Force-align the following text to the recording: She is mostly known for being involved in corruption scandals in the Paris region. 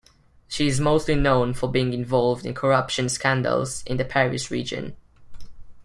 She 0.47 0.65
is 0.65 0.79
mostly 0.79 1.13
known 1.13 1.53
for 1.53 1.69
being 1.69 1.93
involved 1.93 2.43
in 2.43 2.55
corruption 2.55 3.07
scandals 3.07 3.83
in 3.85 3.97
the 3.97 4.03
Paris 4.05 4.49
region. 4.49 4.97